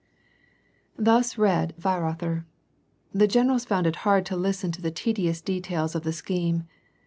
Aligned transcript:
Thus 0.97 1.37
read 1.37 1.75
Weirother. 1.79 2.45
The 3.13 3.27
generals 3.27 3.65
found 3.65 3.85
it 3.85 3.97
hard 3.97 4.25
to 4.25 4.35
listen 4.35 4.71
to 4.71 4.81
the 4.81 4.89
tedious 4.89 5.41
details 5.41 5.93
of 5.93 6.01
the 6.01 6.11
scheme. 6.11 6.63